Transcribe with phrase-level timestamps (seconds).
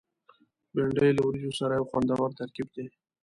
[0.73, 2.85] بېنډۍ له وریجو سره یو خوندور ترکیب دی